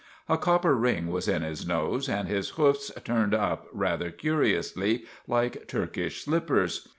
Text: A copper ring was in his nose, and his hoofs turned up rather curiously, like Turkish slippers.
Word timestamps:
A 0.27 0.35
copper 0.35 0.73
ring 0.75 1.11
was 1.11 1.27
in 1.27 1.43
his 1.43 1.67
nose, 1.67 2.09
and 2.09 2.27
his 2.27 2.49
hoofs 2.57 2.91
turned 3.03 3.35
up 3.35 3.67
rather 3.71 4.09
curiously, 4.09 5.05
like 5.27 5.67
Turkish 5.67 6.23
slippers. 6.23 6.89